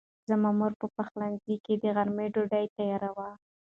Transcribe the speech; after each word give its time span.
زما 0.29 0.49
مور 0.57 0.73
په 0.81 0.87
پخلنځي 0.95 1.55
کې 1.65 1.73
د 1.77 1.83
غرمې 1.95 2.27
ډوډۍ 2.33 2.65
تیاروي. 2.75 3.31